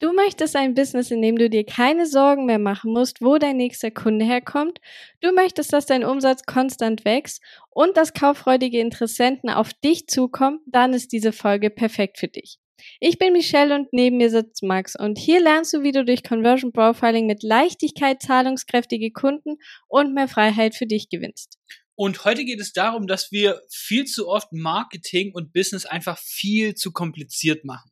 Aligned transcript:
Du 0.00 0.12
möchtest 0.12 0.54
ein 0.54 0.74
Business, 0.74 1.10
in 1.10 1.22
dem 1.22 1.36
du 1.36 1.50
dir 1.50 1.64
keine 1.64 2.06
Sorgen 2.06 2.46
mehr 2.46 2.60
machen 2.60 2.92
musst, 2.92 3.20
wo 3.20 3.36
dein 3.38 3.56
nächster 3.56 3.90
Kunde 3.90 4.24
herkommt. 4.24 4.78
Du 5.20 5.32
möchtest, 5.32 5.72
dass 5.72 5.86
dein 5.86 6.04
Umsatz 6.04 6.44
konstant 6.44 7.04
wächst 7.04 7.42
und 7.70 7.96
dass 7.96 8.12
kauffreudige 8.12 8.78
Interessenten 8.78 9.50
auf 9.50 9.72
dich 9.74 10.06
zukommen. 10.06 10.60
Dann 10.66 10.92
ist 10.92 11.12
diese 11.12 11.32
Folge 11.32 11.68
perfekt 11.70 12.18
für 12.18 12.28
dich. 12.28 12.58
Ich 13.00 13.18
bin 13.18 13.32
Michelle 13.32 13.74
und 13.74 13.92
neben 13.92 14.18
mir 14.18 14.30
sitzt 14.30 14.62
Max 14.62 14.94
und 14.94 15.18
hier 15.18 15.40
lernst 15.40 15.74
du, 15.74 15.82
wie 15.82 15.90
du 15.90 16.04
durch 16.04 16.22
Conversion 16.22 16.72
Profiling 16.72 17.26
mit 17.26 17.42
Leichtigkeit 17.42 18.22
zahlungskräftige 18.22 19.10
Kunden 19.10 19.56
und 19.88 20.14
mehr 20.14 20.28
Freiheit 20.28 20.76
für 20.76 20.86
dich 20.86 21.08
gewinnst. 21.08 21.58
Und 21.96 22.24
heute 22.24 22.44
geht 22.44 22.60
es 22.60 22.72
darum, 22.72 23.08
dass 23.08 23.32
wir 23.32 23.60
viel 23.68 24.04
zu 24.04 24.28
oft 24.28 24.52
Marketing 24.52 25.32
und 25.34 25.52
Business 25.52 25.84
einfach 25.84 26.16
viel 26.16 26.76
zu 26.76 26.92
kompliziert 26.92 27.64
machen. 27.64 27.90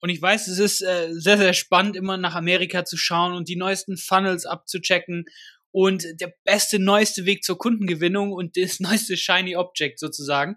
Und 0.00 0.10
ich 0.10 0.20
weiß, 0.20 0.48
es 0.48 0.58
ist 0.58 0.82
äh, 0.82 1.08
sehr, 1.12 1.38
sehr 1.38 1.54
spannend, 1.54 1.96
immer 1.96 2.16
nach 2.16 2.34
Amerika 2.34 2.84
zu 2.84 2.96
schauen 2.96 3.32
und 3.32 3.48
die 3.48 3.56
neuesten 3.56 3.96
Funnels 3.96 4.46
abzuchecken 4.46 5.24
und 5.70 6.06
der 6.20 6.34
beste, 6.44 6.78
neueste 6.78 7.26
Weg 7.26 7.44
zur 7.44 7.58
Kundengewinnung 7.58 8.32
und 8.32 8.56
das 8.56 8.80
neueste 8.80 9.16
Shiny 9.16 9.56
Object 9.56 9.98
sozusagen. 9.98 10.56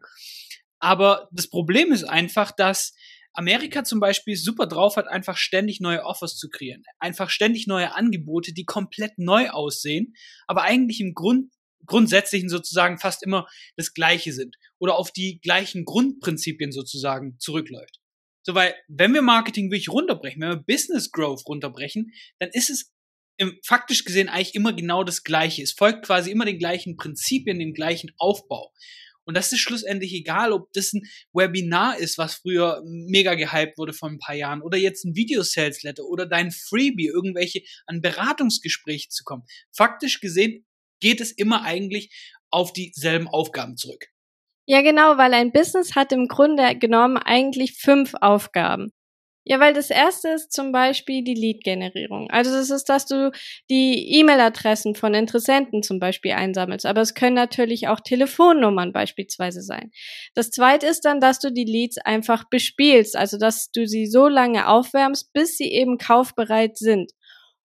Aber 0.79 1.27
das 1.31 1.49
Problem 1.49 1.91
ist 1.91 2.05
einfach, 2.05 2.51
dass 2.51 2.93
Amerika 3.33 3.83
zum 3.83 3.99
Beispiel 3.99 4.35
super 4.35 4.65
drauf 4.65 4.95
hat, 4.95 5.07
einfach 5.07 5.37
ständig 5.37 5.79
neue 5.79 6.03
Offers 6.03 6.37
zu 6.37 6.49
kreieren. 6.49 6.83
Einfach 6.99 7.29
ständig 7.29 7.67
neue 7.67 7.95
Angebote, 7.95 8.53
die 8.53 8.65
komplett 8.65 9.17
neu 9.17 9.49
aussehen, 9.49 10.15
aber 10.47 10.63
eigentlich 10.63 10.99
im 10.99 11.13
Grund, 11.13 11.51
Grundsätzlichen 11.85 12.49
sozusagen 12.49 12.97
fast 12.97 13.23
immer 13.23 13.47
das 13.77 13.93
Gleiche 13.93 14.33
sind 14.33 14.57
oder 14.77 14.95
auf 14.95 15.11
die 15.11 15.39
gleichen 15.41 15.85
Grundprinzipien 15.85 16.71
sozusagen 16.71 17.37
zurückläuft. 17.39 17.98
So, 18.49 18.55
weil, 18.55 18.73
wenn 18.87 19.13
wir 19.13 19.21
Marketing 19.21 19.69
wirklich 19.69 19.89
runterbrechen, 19.89 20.41
wenn 20.41 20.49
wir 20.49 20.63
Business 20.63 21.11
Growth 21.11 21.45
runterbrechen, 21.45 22.13
dann 22.39 22.49
ist 22.51 22.71
es 22.71 22.91
im, 23.37 23.59
faktisch 23.63 24.05
gesehen 24.05 24.27
eigentlich 24.27 24.55
immer 24.55 24.73
genau 24.73 25.03
das 25.03 25.23
Gleiche. 25.23 25.61
Es 25.61 25.73
folgt 25.73 26.07
quasi 26.07 26.31
immer 26.31 26.45
den 26.45 26.57
gleichen 26.57 26.97
Prinzipien, 26.97 27.59
dem 27.59 27.75
gleichen 27.75 28.11
Aufbau. 28.17 28.73
Und 29.23 29.37
das 29.37 29.51
ist 29.51 29.59
schlussendlich 29.59 30.13
egal, 30.13 30.51
ob 30.51 30.73
das 30.73 30.93
ein 30.93 31.03
Webinar 31.31 31.99
ist, 31.99 32.17
was 32.17 32.37
früher 32.37 32.81
mega 32.85 33.35
gehypt 33.35 33.77
wurde 33.77 33.93
vor 33.93 34.09
ein 34.09 34.17
paar 34.17 34.33
Jahren, 34.33 34.63
oder 34.63 34.79
jetzt 34.79 35.05
ein 35.05 35.15
Video-Sales-Letter 35.15 36.03
oder 36.05 36.25
dein 36.25 36.49
Freebie, 36.49 37.05
irgendwelche 37.05 37.61
an 37.85 38.01
Beratungsgespräche 38.01 39.09
zu 39.09 39.25
kommen. 39.25 39.43
Faktisch 39.71 40.21
gesehen 40.21 40.65
geht 40.99 41.21
es 41.21 41.31
immer 41.31 41.61
eigentlich 41.65 42.11
auf 42.49 42.73
dieselben 42.73 43.27
Aufgaben 43.27 43.77
zurück. 43.77 44.07
Ja, 44.71 44.83
genau, 44.83 45.17
weil 45.17 45.33
ein 45.33 45.51
Business 45.51 45.95
hat 45.95 46.11
im 46.11 46.27
Grunde 46.27 46.75
genommen 46.77 47.17
eigentlich 47.17 47.73
fünf 47.73 48.13
Aufgaben. 48.21 48.93
Ja, 49.43 49.59
weil 49.59 49.73
das 49.73 49.89
erste 49.89 50.27
ist 50.29 50.51
zum 50.51 50.71
Beispiel 50.71 51.23
die 51.23 51.33
Lead-Generierung. 51.33 52.29
Also 52.29 52.51
das 52.51 52.69
ist, 52.69 52.87
dass 52.87 53.07
du 53.07 53.31
die 53.71 54.19
E-Mail-Adressen 54.19 54.93
von 54.93 55.15
Interessenten 55.15 55.81
zum 55.81 55.99
Beispiel 55.99 56.33
einsammelst. 56.33 56.85
Aber 56.85 57.01
es 57.01 57.15
können 57.15 57.33
natürlich 57.35 57.87
auch 57.87 57.99
Telefonnummern 57.99 58.93
beispielsweise 58.93 59.63
sein. 59.63 59.89
Das 60.35 60.51
zweite 60.51 60.85
ist 60.85 61.01
dann, 61.03 61.19
dass 61.19 61.39
du 61.39 61.51
die 61.51 61.65
Leads 61.65 61.97
einfach 61.97 62.43
bespielst. 62.51 63.17
Also 63.17 63.39
dass 63.39 63.71
du 63.71 63.87
sie 63.87 64.05
so 64.05 64.27
lange 64.27 64.67
aufwärmst, 64.67 65.33
bis 65.33 65.57
sie 65.57 65.71
eben 65.71 65.97
kaufbereit 65.97 66.77
sind. 66.77 67.11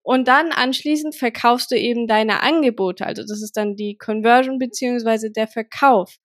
Und 0.02 0.28
dann 0.28 0.52
anschließend 0.52 1.14
verkaufst 1.14 1.70
du 1.72 1.76
eben 1.76 2.06
deine 2.06 2.42
Angebote. 2.42 3.04
Also 3.04 3.22
das 3.22 3.42
ist 3.42 3.56
dann 3.58 3.76
die 3.76 3.98
Conversion 3.98 4.58
beziehungsweise 4.58 5.30
der 5.30 5.48
Verkauf. 5.48 6.16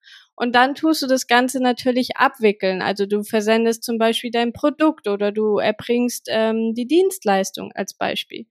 Und 0.42 0.56
dann 0.56 0.74
tust 0.74 1.00
du 1.02 1.06
das 1.06 1.28
Ganze 1.28 1.62
natürlich 1.62 2.16
abwickeln. 2.16 2.82
Also 2.82 3.06
du 3.06 3.22
versendest 3.22 3.84
zum 3.84 3.96
Beispiel 3.96 4.32
dein 4.32 4.52
Produkt 4.52 5.06
oder 5.06 5.30
du 5.30 5.58
erbringst 5.58 6.26
ähm, 6.28 6.74
die 6.74 6.88
Dienstleistung 6.88 7.70
als 7.76 7.94
Beispiel. 7.94 8.46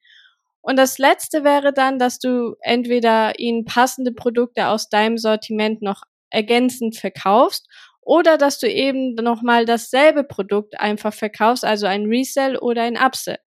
Und 0.62 0.78
das 0.78 1.00
letzte 1.00 1.44
wäre 1.44 1.74
dann, 1.74 2.00
dass 2.00 2.18
du 2.18 2.56
entweder 2.62 3.38
ihnen 3.40 3.66
passende 3.66 4.14
Produkte 4.14 4.70
aus 4.70 4.88
deinem 4.88 5.18
Sortiment 5.18 5.82
noch 5.82 6.04
ergänzend 6.30 6.96
verkaufst 6.96 7.68
oder 8.00 8.38
dass 8.38 8.58
du 8.58 8.70
eben 8.70 9.16
nochmal 9.16 9.66
dasselbe 9.66 10.24
Produkt 10.24 10.80
einfach 10.80 11.14
verkaufst, 11.14 11.66
also 11.66 11.88
ein 11.88 12.06
Resell 12.06 12.56
oder 12.56 12.84
ein 12.84 12.96
Upsell. 12.96 13.40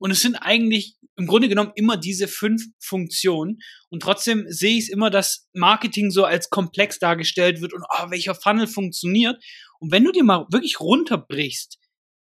Und 0.00 0.10
es 0.10 0.22
sind 0.22 0.36
eigentlich 0.36 0.96
im 1.16 1.26
Grunde 1.26 1.48
genommen 1.48 1.72
immer 1.74 1.98
diese 1.98 2.26
fünf 2.26 2.64
Funktionen. 2.78 3.58
Und 3.90 4.02
trotzdem 4.02 4.46
sehe 4.48 4.78
ich 4.78 4.84
es 4.84 4.88
immer, 4.88 5.10
dass 5.10 5.46
Marketing 5.52 6.10
so 6.10 6.24
als 6.24 6.48
komplex 6.48 6.98
dargestellt 6.98 7.60
wird 7.60 7.74
und 7.74 7.84
oh, 7.84 8.10
welcher 8.10 8.34
Funnel 8.34 8.66
funktioniert. 8.66 9.36
Und 9.78 9.92
wenn 9.92 10.04
du 10.04 10.12
dir 10.12 10.24
mal 10.24 10.46
wirklich 10.50 10.80
runterbrichst, 10.80 11.78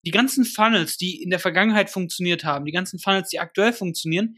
die 0.04 0.10
ganzen 0.10 0.44
Funnels, 0.44 0.98
die 0.98 1.22
in 1.22 1.30
der 1.30 1.38
Vergangenheit 1.38 1.88
funktioniert 1.88 2.44
haben, 2.44 2.66
die 2.66 2.72
ganzen 2.72 2.98
Funnels, 2.98 3.30
die 3.30 3.38
aktuell 3.38 3.72
funktionieren, 3.72 4.36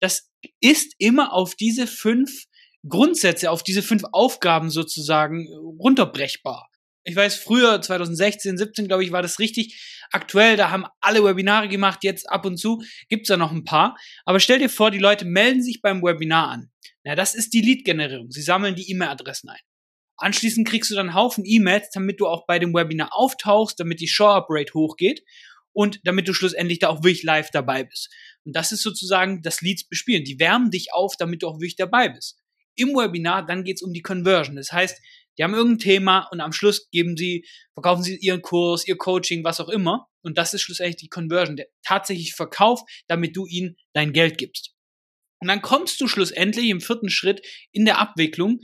das 0.00 0.30
ist 0.60 0.94
immer 0.98 1.32
auf 1.32 1.56
diese 1.56 1.88
fünf 1.88 2.44
Grundsätze, 2.88 3.50
auf 3.50 3.64
diese 3.64 3.82
fünf 3.82 4.04
Aufgaben 4.12 4.70
sozusagen 4.70 5.48
runterbrechbar 5.80 6.68
ich 7.06 7.14
weiß, 7.14 7.36
früher, 7.36 7.80
2016, 7.80 8.58
17, 8.58 8.88
glaube 8.88 9.04
ich, 9.04 9.12
war 9.12 9.22
das 9.22 9.38
richtig 9.38 9.80
aktuell. 10.10 10.56
Da 10.56 10.70
haben 10.70 10.86
alle 11.00 11.22
Webinare 11.22 11.68
gemacht. 11.68 12.00
Jetzt 12.02 12.28
ab 12.28 12.44
und 12.44 12.58
zu 12.58 12.82
gibt's 13.08 13.28
da 13.28 13.36
noch 13.36 13.52
ein 13.52 13.62
paar. 13.62 13.96
Aber 14.24 14.40
stell 14.40 14.58
dir 14.58 14.68
vor, 14.68 14.90
die 14.90 14.98
Leute 14.98 15.24
melden 15.24 15.62
sich 15.62 15.80
beim 15.80 16.02
Webinar 16.02 16.48
an. 16.48 16.70
Na, 17.04 17.14
das 17.14 17.36
ist 17.36 17.52
die 17.52 17.60
Lead-Generierung. 17.60 18.32
Sie 18.32 18.42
sammeln 18.42 18.74
die 18.74 18.90
E-Mail-Adressen 18.90 19.50
ein. 19.50 19.60
Anschließend 20.16 20.66
kriegst 20.66 20.90
du 20.90 20.96
dann 20.96 21.10
einen 21.10 21.14
Haufen 21.14 21.44
E-Mails, 21.46 21.90
damit 21.92 22.20
du 22.20 22.26
auch 22.26 22.44
bei 22.46 22.58
dem 22.58 22.74
Webinar 22.74 23.10
auftauchst, 23.12 23.78
damit 23.78 24.00
die 24.00 24.08
Show-Up-Rate 24.08 24.74
hochgeht 24.74 25.22
und 25.72 26.00
damit 26.02 26.26
du 26.26 26.34
schlussendlich 26.34 26.80
da 26.80 26.88
auch 26.88 27.04
wirklich 27.04 27.22
live 27.22 27.50
dabei 27.52 27.84
bist. 27.84 28.12
Und 28.44 28.56
das 28.56 28.72
ist 28.72 28.82
sozusagen 28.82 29.42
das 29.42 29.60
Leads 29.60 29.86
bespielen. 29.88 30.24
Die 30.24 30.40
wärmen 30.40 30.72
dich 30.72 30.92
auf, 30.92 31.14
damit 31.16 31.44
du 31.44 31.48
auch 31.48 31.60
wirklich 31.60 31.76
dabei 31.76 32.08
bist. 32.08 32.40
Im 32.74 32.88
Webinar, 32.88 33.46
dann 33.46 33.62
geht's 33.62 33.82
um 33.82 33.92
die 33.92 34.02
Conversion. 34.02 34.56
Das 34.56 34.72
heißt, 34.72 34.98
die 35.38 35.44
haben 35.44 35.54
irgendein 35.54 35.78
Thema 35.78 36.28
und 36.30 36.40
am 36.40 36.52
Schluss 36.52 36.88
geben 36.90 37.16
sie, 37.16 37.46
verkaufen 37.74 38.02
sie 38.02 38.16
ihren 38.16 38.42
Kurs, 38.42 38.86
ihr 38.86 38.96
Coaching, 38.96 39.44
was 39.44 39.60
auch 39.60 39.68
immer. 39.68 40.08
Und 40.22 40.38
das 40.38 40.54
ist 40.54 40.62
schlussendlich 40.62 40.96
die 40.96 41.08
Conversion, 41.08 41.56
der 41.56 41.66
tatsächlich 41.84 42.34
Verkauf, 42.34 42.80
damit 43.06 43.36
du 43.36 43.46
ihnen 43.46 43.76
dein 43.92 44.12
Geld 44.12 44.38
gibst. 44.38 44.72
Und 45.40 45.48
dann 45.48 45.62
kommst 45.62 46.00
du 46.00 46.08
schlussendlich 46.08 46.68
im 46.70 46.80
vierten 46.80 47.10
Schritt 47.10 47.46
in 47.70 47.84
der 47.84 47.98
Abwicklung, 47.98 48.60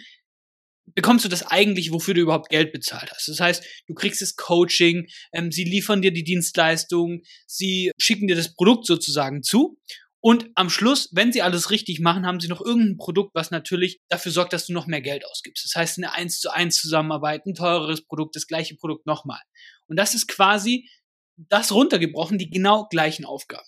bekommst 0.95 1.25
du 1.25 1.29
das 1.29 1.47
eigentlich, 1.47 1.93
wofür 1.93 2.15
du 2.15 2.21
überhaupt 2.21 2.49
Geld 2.49 2.73
bezahlt 2.73 3.11
hast. 3.13 3.29
Das 3.29 3.41
heißt, 3.41 3.65
du 3.87 3.95
kriegst 3.95 4.21
das 4.21 4.37
Coaching, 4.37 5.07
ähm, 5.33 5.53
sie 5.53 5.65
liefern 5.65 6.03
dir 6.03 6.13
die 6.13 6.25
Dienstleistung, 6.25 7.23
sie 7.47 7.93
schicken 7.99 8.27
dir 8.27 8.37
das 8.37 8.55
Produkt 8.55 8.87
sozusagen 8.87 9.43
zu 9.43 9.79
und 10.25 10.51
am 10.55 10.71
Schluss, 10.71 11.09
wenn 11.13 11.33
sie 11.33 11.43
alles 11.43 11.71
richtig 11.73 11.99
machen, 11.99 12.27
haben 12.27 12.39
sie 12.39 12.47
noch 12.47 12.65
irgendein 12.65 12.97
Produkt, 12.97 13.35
was 13.35 13.51
natürlich 13.51 14.01
dafür 14.09 14.31
sorgt, 14.31 14.53
dass 14.53 14.67
du 14.67 14.73
noch 14.73 14.87
mehr 14.87 15.01
Geld 15.01 15.27
ausgibst. 15.27 15.65
Das 15.65 15.75
heißt, 15.75 15.99
eine 15.99 16.15
1 16.15 16.39
zu 16.39 16.51
1 16.55 16.81
Zusammenarbeit, 16.81 17.45
ein 17.45 17.55
teureres 17.55 18.07
Produkt, 18.07 18.37
das 18.37 18.47
gleiche 18.47 18.77
Produkt 18.77 19.05
nochmal. 19.05 19.41
Und 19.89 19.99
das 19.99 20.15
ist 20.15 20.29
quasi 20.29 20.89
das 21.37 21.73
runtergebrochen, 21.73 22.39
die 22.39 22.49
genau 22.49 22.87
gleichen 22.89 23.25
Aufgaben. 23.25 23.67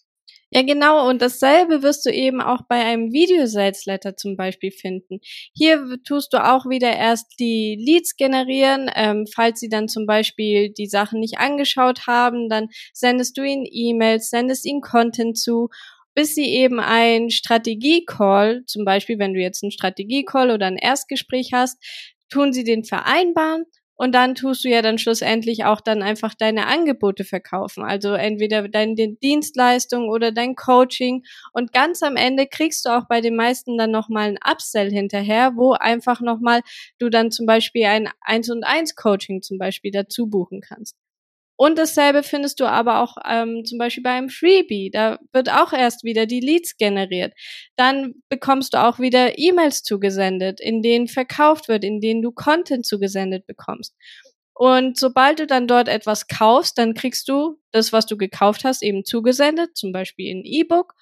Ja, 0.51 0.63
genau. 0.63 1.09
Und 1.09 1.21
dasselbe 1.21 1.83
wirst 1.83 2.07
du 2.07 2.11
eben 2.11 2.41
auch 2.41 2.61
bei 2.69 2.77
einem 2.77 3.13
Video-Sales-Letter 3.13 4.17
zum 4.17 4.37
Beispiel 4.37 4.71
finden. 4.71 5.19
Hier 5.53 5.99
tust 6.07 6.33
du 6.33 6.37
auch 6.37 6.67
wieder 6.67 6.93
erst 6.95 7.41
die 7.41 7.77
Leads 7.77 8.15
generieren. 8.15 8.89
Ähm, 8.95 9.27
falls 9.35 9.59
sie 9.59 9.69
dann 9.69 9.89
zum 9.89 10.07
Beispiel 10.07 10.71
die 10.73 10.87
Sachen 10.87 11.19
nicht 11.19 11.39
angeschaut 11.39 12.07
haben, 12.07 12.49
dann 12.49 12.69
sendest 12.93 13.37
du 13.37 13.43
ihnen 13.43 13.67
E-Mails, 13.69 14.31
sendest 14.31 14.65
ihnen 14.65 14.81
Content 14.81 15.37
zu 15.37 15.71
bis 16.15 16.35
sie 16.35 16.47
eben 16.47 16.81
ein 16.81 17.31
Strategie-Call, 17.31 18.65
zum 18.67 18.85
Beispiel 18.85 19.19
wenn 19.19 19.35
du 19.35 19.41
jetzt 19.41 19.63
einen 19.63 19.73
Strategie-Call 19.73 20.51
oder 20.51 20.67
ein 20.67 20.77
Erstgespräch 20.77 21.53
hast, 21.53 21.83
tun 22.31 22.53
sie 22.53 22.65
den 22.65 22.85
vereinbaren 22.85 23.65
und 23.97 24.13
dann 24.13 24.35
tust 24.35 24.65
du 24.65 24.69
ja 24.69 24.83
dann 24.83 24.99
schlussendlich 24.99 25.65
auch 25.65 25.81
dann 25.81 26.03
einfach 26.03 26.35
deine 26.35 26.67
Angebote 26.67 27.25
verkaufen. 27.25 27.85
Also 27.85 28.13
entweder 28.15 28.69
deine 28.69 28.95
Dienstleistung 28.97 30.09
oder 30.09 30.33
dein 30.33 30.57
Coaching. 30.57 31.25
Und 31.53 31.73
ganz 31.73 32.03
am 32.03 32.17
Ende 32.17 32.47
kriegst 32.47 32.85
du 32.85 32.91
auch 32.91 33.07
bei 33.09 33.21
den 33.21 33.37
meisten 33.37 33.79
dann 33.79 33.93
nochmal 33.93 34.31
ein 34.31 34.39
Upsell 34.45 34.91
hinterher, 34.91 35.53
wo 35.57 35.73
einfach 35.73 36.21
nochmal 36.21 36.61
du 36.99 37.09
dann 37.09 37.31
zum 37.31 37.47
Beispiel 37.47 37.85
ein 37.85 38.09
1 38.23 38.51
und 38.51 38.65
1 38.65 38.97
Coaching 38.97 39.43
zum 39.43 39.59
Beispiel 39.59 39.93
dazu 39.93 40.27
buchen 40.29 40.61
kannst. 40.61 40.97
Und 41.57 41.79
dasselbe 41.79 42.23
findest 42.23 42.59
du 42.59 42.65
aber 42.67 43.01
auch 43.01 43.17
ähm, 43.25 43.65
zum 43.65 43.79
Beispiel 43.79 44.03
beim 44.03 44.29
Freebie. 44.29 44.91
Da 44.91 45.19
wird 45.33 45.51
auch 45.51 45.73
erst 45.73 46.03
wieder 46.03 46.27
die 46.27 46.41
Leads 46.41 46.77
generiert. 46.77 47.33
Dann 47.77 48.15
bekommst 48.29 48.75
du 48.75 48.83
auch 48.83 48.99
wieder 48.99 49.39
E-Mails 49.39 49.83
zugesendet, 49.83 50.61
in 50.61 50.83
denen 50.83 51.07
verkauft 51.07 51.69
wird, 51.69 51.85
in 51.85 52.01
denen 52.01 52.23
du 52.23 52.33
Content 52.33 52.85
zugesendet 52.85 53.47
bekommst. 53.47 53.95
Und 54.55 54.99
sobald 54.99 55.41
du 55.41 55.47
dann 55.47 55.67
dort 55.67 55.89
etwas 55.89 56.29
kaufst, 56.29 56.79
dann 56.79 56.95
kriegst 56.95 57.29
du 57.29 57.59
das, 57.73 57.93
was 57.93 58.07
du 58.07 58.17
gekauft 58.17 58.65
hast, 58.65 58.83
eben 58.83 59.05
zugesendet, 59.05 59.77
zum 59.77 59.93
Beispiel 59.93 60.35
ein 60.35 60.45
E-Book. 60.45 60.95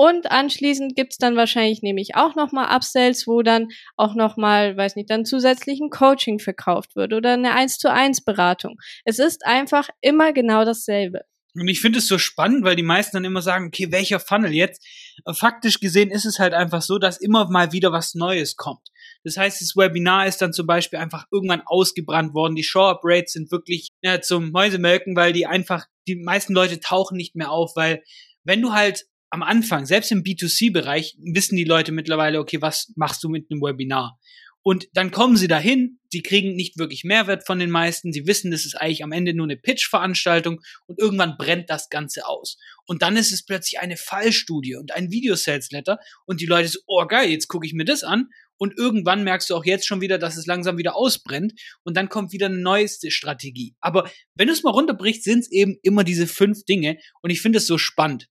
Und 0.00 0.30
anschließend 0.30 0.96
gibt's 0.96 1.18
dann 1.18 1.36
wahrscheinlich 1.36 1.82
nämlich 1.82 2.14
auch 2.14 2.34
nochmal 2.34 2.74
Upsells, 2.74 3.26
wo 3.26 3.42
dann 3.42 3.68
auch 3.98 4.14
nochmal, 4.14 4.74
weiß 4.74 4.96
nicht, 4.96 5.10
dann 5.10 5.26
zusätzlichen 5.26 5.90
Coaching 5.90 6.38
verkauft 6.38 6.96
wird 6.96 7.12
oder 7.12 7.34
eine 7.34 7.52
1 7.52 7.76
zu 7.76 7.92
1 7.92 8.24
Beratung. 8.24 8.78
Es 9.04 9.18
ist 9.18 9.44
einfach 9.44 9.90
immer 10.00 10.32
genau 10.32 10.64
dasselbe. 10.64 11.20
Und 11.54 11.68
ich 11.68 11.82
finde 11.82 11.98
es 11.98 12.08
so 12.08 12.16
spannend, 12.16 12.64
weil 12.64 12.76
die 12.76 12.82
meisten 12.82 13.14
dann 13.14 13.26
immer 13.26 13.42
sagen, 13.42 13.66
okay, 13.66 13.92
welcher 13.92 14.20
Funnel 14.20 14.54
jetzt? 14.54 14.82
Äh, 15.26 15.34
faktisch 15.34 15.80
gesehen 15.80 16.10
ist 16.10 16.24
es 16.24 16.38
halt 16.38 16.54
einfach 16.54 16.80
so, 16.80 16.96
dass 16.98 17.20
immer 17.20 17.50
mal 17.50 17.72
wieder 17.72 17.92
was 17.92 18.14
Neues 18.14 18.56
kommt. 18.56 18.88
Das 19.22 19.36
heißt, 19.36 19.60
das 19.60 19.76
Webinar 19.76 20.26
ist 20.26 20.40
dann 20.40 20.54
zum 20.54 20.66
Beispiel 20.66 20.98
einfach 20.98 21.26
irgendwann 21.30 21.60
ausgebrannt 21.66 22.32
worden. 22.32 22.54
Die 22.54 22.64
Show-Up-Rates 22.64 23.34
sind 23.34 23.50
wirklich 23.50 23.88
ja, 24.00 24.22
zum 24.22 24.50
Mäusemelken, 24.50 25.14
weil 25.14 25.34
die 25.34 25.46
einfach, 25.46 25.84
die 26.08 26.16
meisten 26.16 26.54
Leute 26.54 26.80
tauchen 26.80 27.18
nicht 27.18 27.36
mehr 27.36 27.50
auf, 27.50 27.76
weil 27.76 28.02
wenn 28.44 28.62
du 28.62 28.72
halt 28.72 29.04
am 29.30 29.42
Anfang, 29.42 29.86
selbst 29.86 30.10
im 30.12 30.22
B2C-Bereich, 30.22 31.16
wissen 31.20 31.56
die 31.56 31.64
Leute 31.64 31.92
mittlerweile, 31.92 32.40
okay, 32.40 32.60
was 32.60 32.92
machst 32.96 33.22
du 33.22 33.28
mit 33.28 33.50
einem 33.50 33.62
Webinar? 33.62 34.18
Und 34.62 34.88
dann 34.92 35.10
kommen 35.10 35.36
sie 35.36 35.48
dahin, 35.48 35.98
sie 36.10 36.22
kriegen 36.22 36.54
nicht 36.54 36.76
wirklich 36.76 37.02
Mehrwert 37.02 37.46
von 37.46 37.58
den 37.58 37.70
meisten, 37.70 38.12
sie 38.12 38.26
wissen, 38.26 38.50
das 38.50 38.66
ist 38.66 38.74
eigentlich 38.74 39.02
am 39.02 39.12
Ende 39.12 39.32
nur 39.32 39.46
eine 39.46 39.56
Pitch-Veranstaltung 39.56 40.60
und 40.86 40.98
irgendwann 40.98 41.36
brennt 41.38 41.70
das 41.70 41.88
Ganze 41.88 42.26
aus. 42.26 42.58
Und 42.84 43.00
dann 43.00 43.16
ist 43.16 43.32
es 43.32 43.44
plötzlich 43.44 43.80
eine 43.80 43.96
Fallstudie 43.96 44.76
und 44.76 44.92
ein 44.92 45.10
Video-Sales-Letter 45.10 45.98
und 46.26 46.42
die 46.42 46.46
Leute 46.46 46.68
so, 46.68 46.80
oh 46.86 47.06
geil, 47.06 47.30
jetzt 47.30 47.48
gucke 47.48 47.66
ich 47.66 47.72
mir 47.72 47.86
das 47.86 48.04
an 48.04 48.28
und 48.58 48.76
irgendwann 48.76 49.24
merkst 49.24 49.48
du 49.48 49.56
auch 49.56 49.64
jetzt 49.64 49.86
schon 49.86 50.02
wieder, 50.02 50.18
dass 50.18 50.36
es 50.36 50.44
langsam 50.44 50.76
wieder 50.76 50.94
ausbrennt 50.94 51.54
und 51.82 51.96
dann 51.96 52.10
kommt 52.10 52.32
wieder 52.32 52.46
eine 52.46 52.58
neueste 52.58 53.10
Strategie. 53.10 53.74
Aber 53.80 54.10
wenn 54.34 54.48
du 54.48 54.52
es 54.52 54.62
mal 54.62 54.72
runterbrichst, 54.72 55.24
sind 55.24 55.40
es 55.40 55.50
eben 55.50 55.78
immer 55.82 56.04
diese 56.04 56.26
fünf 56.26 56.64
Dinge 56.66 56.98
und 57.22 57.30
ich 57.30 57.40
finde 57.40 57.58
es 57.58 57.66
so 57.66 57.78
spannend. 57.78 58.28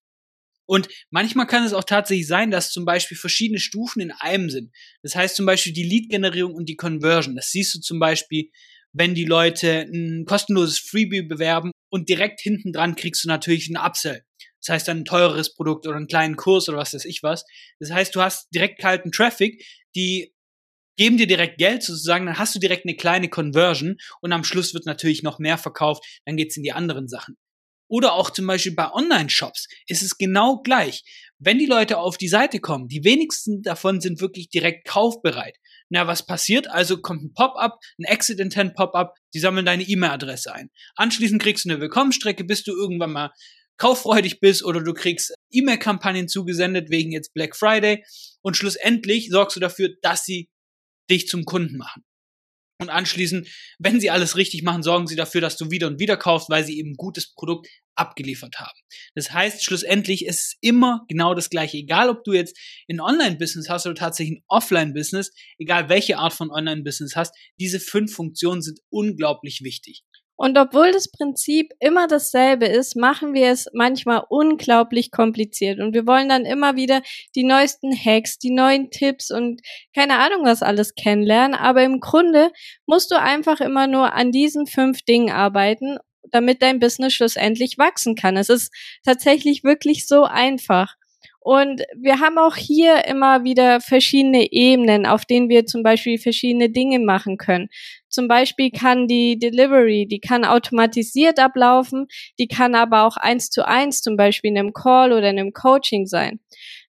Und 0.70 0.88
manchmal 1.10 1.48
kann 1.48 1.64
es 1.64 1.74
auch 1.74 1.84
tatsächlich 1.84 2.28
sein, 2.28 2.52
dass 2.52 2.72
zum 2.72 2.86
Beispiel 2.86 3.18
verschiedene 3.18 3.60
Stufen 3.60 4.02
in 4.02 4.12
einem 4.12 4.52
sind. 4.52 4.72
Das 5.02 5.16
heißt 5.16 5.36
zum 5.36 5.48
Beispiel 5.48 5.74
die 5.74 5.84
Lead-Generierung 5.84 6.54
und 6.54 6.70
die 6.70 6.76
Conversion. 6.76 7.36
Das 7.36 7.50
siehst 7.50 7.74
du 7.74 7.80
zum 7.80 7.98
Beispiel, 7.98 8.52
wenn 8.94 9.16
die 9.16 9.26
Leute 9.26 9.88
ein 9.92 10.26
kostenloses 10.28 10.78
Freebie 10.78 11.24
bewerben 11.24 11.72
und 11.92 12.08
direkt 12.08 12.40
hinten 12.42 12.72
dran 12.72 12.96
kriegst 12.96 13.24
du 13.24 13.30
natürlich 13.30 13.68
einen 13.68 13.84
Upsell. 13.84 14.24
Das 14.62 14.76
heißt 14.76 14.88
dann 14.88 15.00
ein 15.00 15.06
teureres 15.06 15.56
Produkt 15.56 15.88
oder 15.88 15.98
einen 15.98 16.06
kleinen 16.06 16.36
Kurs 16.36 16.70
oder 16.70 16.78
was 16.78 16.94
weiß 16.94 17.06
ich 17.06 17.24
was. 17.24 17.46
Das 17.80 17.90
heißt, 17.90 18.14
du 18.14 18.22
hast 18.22 18.54
direkt 18.54 18.80
kalten 18.80 19.12
Traffic, 19.12 19.66
die 19.96 20.36
geben 20.98 21.18
dir 21.18 21.26
direkt 21.26 21.58
Geld 21.58 21.82
sozusagen, 21.82 22.28
dann 22.28 22.38
hast 22.38 22.54
du 22.54 22.60
direkt 22.60 22.86
eine 22.86 22.96
kleine 22.96 23.30
Conversion 23.30 23.98
und 24.22 24.34
am 24.34 24.44
Schluss 24.44 24.76
wird 24.76 24.86
natürlich 24.86 25.24
noch 25.24 25.40
mehr 25.40 25.58
verkauft, 25.58 26.04
dann 26.26 26.38
geht's 26.38 26.58
in 26.58 26.64
die 26.64 26.74
anderen 26.74 27.08
Sachen. 27.08 27.38
Oder 27.90 28.14
auch 28.14 28.30
zum 28.30 28.48
Beispiel 28.48 28.76
bei 28.76 28.92
Online-Shops 28.92 29.68
ist 29.88 30.04
es 30.04 30.18
genau 30.18 30.62
gleich. 30.62 31.04
Wenn 31.40 31.58
die 31.58 31.66
Leute 31.66 31.98
auf 31.98 32.18
die 32.18 32.28
Seite 32.28 32.60
kommen, 32.60 32.88
die 32.88 33.04
wenigsten 33.04 33.64
davon 33.64 34.00
sind 34.00 34.22
wirklich 34.22 34.50
direkt 34.50 34.88
kaufbereit. 34.88 35.58
Na, 35.90 36.06
was 36.06 36.26
passiert? 36.26 36.70
Also 36.70 37.02
kommt 37.02 37.24
ein 37.24 37.34
Pop-up, 37.34 37.80
ein 37.98 38.04
Exit-Intent-Pop-up, 38.04 39.16
die 39.34 39.40
sammeln 39.40 39.66
deine 39.66 39.84
E-Mail-Adresse 39.84 40.54
ein. 40.54 40.70
Anschließend 40.96 41.42
kriegst 41.42 41.66
du 41.66 41.70
eine 41.70 41.82
Willkommensstrecke, 41.82 42.44
bis 42.44 42.64
du 42.64 42.74
irgendwann 42.74 43.12
mal 43.12 43.32
kauffreudig 43.78 44.40
bist 44.40 44.64
oder 44.64 44.84
du 44.84 44.94
kriegst 44.94 45.34
E-Mail-Kampagnen 45.52 46.28
zugesendet 46.28 46.92
wegen 46.92 47.12
jetzt 47.12 47.34
Black 47.34 47.56
Friday 47.56 48.04
und 48.42 48.56
schlussendlich 48.56 49.30
sorgst 49.32 49.56
du 49.56 49.60
dafür, 49.60 49.90
dass 50.02 50.26
sie 50.26 50.50
dich 51.10 51.28
zum 51.28 51.46
Kunden 51.46 51.78
machen. 51.78 52.04
Und 52.82 52.90
anschließend, 52.90 53.48
wenn 53.78 54.00
sie 54.00 54.10
alles 54.10 54.38
richtig 54.38 54.64
machen, 54.64 54.84
sorgen 54.84 55.06
sie 55.06 55.18
dafür, 55.18 55.42
dass 55.42 55.58
du 55.58 55.70
wieder 55.70 55.88
und 55.88 56.00
wieder 56.00 56.16
kaufst, 56.16 56.50
weil 56.50 56.64
sie 56.64 56.80
eben 56.80 56.96
gutes 56.96 57.34
Produkt 57.34 57.68
abgeliefert 57.96 58.58
haben. 58.58 58.80
Das 59.16 59.34
heißt, 59.34 59.66
schlussendlich 59.66 60.26
ist 60.26 60.40
es 60.40 60.58
immer 60.62 61.04
genau 61.10 61.34
das 61.34 61.50
gleiche. 61.50 61.78
Egal, 61.78 62.10
ob 62.10 62.24
du 62.24 62.32
jetzt 62.32 62.58
ein 62.90 63.02
Online-Business 63.02 63.68
hast 63.68 63.86
oder 63.86 63.96
tatsächlich 63.96 64.38
ein 64.38 64.44
Offline-Business, 64.48 65.32
egal 65.58 65.90
welche 65.90 66.18
Art 66.20 66.32
von 66.32 66.52
Online-Business 66.52 67.18
hast, 67.18 67.36
diese 67.60 67.82
fünf 67.82 68.14
Funktionen 68.14 68.62
sind 68.62 68.80
unglaublich 68.90 69.62
wichtig. 69.62 70.04
Und 70.42 70.58
obwohl 70.58 70.94
das 70.94 71.12
Prinzip 71.12 71.74
immer 71.82 72.08
dasselbe 72.08 72.66
ist, 72.66 72.96
machen 72.96 73.34
wir 73.34 73.50
es 73.50 73.68
manchmal 73.74 74.24
unglaublich 74.30 75.12
kompliziert. 75.12 75.82
Und 75.82 75.94
wir 75.94 76.08
wollen 76.08 76.30
dann 76.30 76.46
immer 76.46 76.78
wieder 76.78 77.02
die 77.36 77.44
neuesten 77.44 77.92
Hacks, 77.94 78.40
die 78.40 78.52
neuen 78.52 78.90
Tipps 78.90 79.32
und 79.32 79.60
keine 79.94 80.18
Ahnung 80.18 80.46
was 80.46 80.64
alles 80.64 80.96
kennenlernen. 80.96 81.56
Aber 81.56 81.84
im 81.84 82.00
Grunde 82.00 82.52
musst 82.86 83.12
du 83.12 83.20
einfach 83.20 83.60
immer 83.60 83.88
nur 83.88 84.14
an 84.14 84.32
diesen 84.32 84.66
fünf 84.66 85.02
Dingen 85.02 85.30
arbeiten, 85.30 85.98
damit 86.32 86.62
dein 86.62 86.80
Business 86.80 87.14
schlussendlich 87.14 87.78
wachsen 87.78 88.16
kann. 88.16 88.38
Es 88.38 88.48
ist 88.48 88.74
tatsächlich 89.04 89.66
wirklich 89.66 90.08
so 90.08 90.24
einfach. 90.24 90.96
Und 91.42 91.82
wir 91.98 92.20
haben 92.20 92.38
auch 92.38 92.56
hier 92.56 93.06
immer 93.06 93.44
wieder 93.44 93.82
verschiedene 93.82 94.54
Ebenen, 94.54 95.06
auf 95.06 95.26
denen 95.26 95.50
wir 95.50 95.66
zum 95.66 95.84
Beispiel 95.84 96.18
verschiedene 96.18 96.70
Dinge 96.70 97.00
machen 97.00 97.38
können. 97.38 97.68
Zum 98.10 98.28
Beispiel 98.28 98.72
kann 98.72 99.08
die 99.08 99.38
Delivery, 99.38 100.08
die 100.10 100.20
kann 100.20 100.46
automatisiert 100.46 101.40
ablaufen, 101.40 102.08
die 102.40 102.48
kann 102.48 102.76
aber 102.76 103.04
auch 103.04 103.18
eins 103.18 103.50
zu 103.50 103.68
eins 103.68 104.02
zum 104.02 104.18
Beispiel 104.18 104.52
in 104.52 104.58
einem 104.58 104.74
Call 104.74 105.12
oder 105.12 105.30
in 105.30 105.40
einem 105.40 105.54
Coaching 105.54 106.06
sein. 106.06 106.40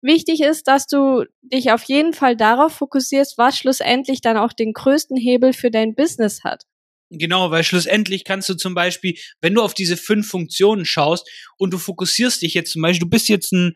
Wichtig 0.01 0.41
ist, 0.41 0.69
dass 0.69 0.87
du 0.87 1.25
dich 1.43 1.73
auf 1.73 1.83
jeden 1.85 2.13
Fall 2.13 2.37
darauf 2.37 2.73
fokussierst, 2.75 3.37
was 3.37 3.59
schlussendlich 3.59 4.21
dann 4.21 4.37
auch 4.37 4.53
den 4.53 4.73
größten 4.73 5.17
Hebel 5.17 5.53
für 5.53 5.71
dein 5.71 5.95
Business 5.95 6.45
hat. 6.45 6.65
Genau, 7.11 7.51
weil 7.51 7.65
schlussendlich 7.65 8.25
kannst 8.25 8.49
du 8.49 8.55
zum 8.55 8.75
Beispiel, 8.75 9.17
wenn 9.41 9.55
du 9.55 9.63
auf 9.63 9.75
diese 9.75 9.97
fünf 9.97 10.29
Funktionen 10.29 10.85
schaust 10.85 11.29
und 11.57 11.73
du 11.73 11.79
fokussierst 11.79 12.43
dich 12.43 12.55
jetzt 12.55 12.73
zum 12.73 12.83
Beispiel, 12.83 13.01
du 13.01 13.11
bist 13.11 13.29
jetzt 13.29 13.53
ein 13.53 13.75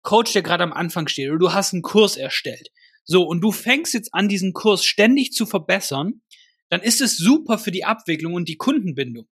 Coach, 0.00 0.32
der 0.32 0.42
gerade 0.42 0.64
am 0.64 0.72
Anfang 0.72 1.06
steht, 1.06 1.28
oder 1.28 1.38
du 1.38 1.52
hast 1.52 1.74
einen 1.74 1.82
Kurs 1.82 2.16
erstellt. 2.16 2.70
So, 3.04 3.24
und 3.24 3.40
du 3.40 3.52
fängst 3.52 3.94
jetzt 3.94 4.14
an, 4.14 4.28
diesen 4.28 4.52
Kurs 4.52 4.84
ständig 4.84 5.32
zu 5.32 5.44
verbessern, 5.44 6.22
dann 6.72 6.80
ist 6.80 7.02
es 7.02 7.18
super 7.18 7.58
für 7.58 7.70
die 7.70 7.84
Abwicklung 7.84 8.32
und 8.32 8.48
die 8.48 8.56
Kundenbindung. 8.56 9.28